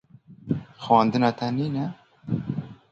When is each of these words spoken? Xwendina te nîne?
Xwendina 0.83 1.29
te 1.37 1.47
nîne? 1.57 1.85